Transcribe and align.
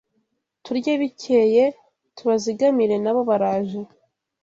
Turye 0.63 0.93
bikeye 1.01 1.63
tubazigamire 2.17 2.95
nabo 3.03 3.21
baraje 3.29 3.81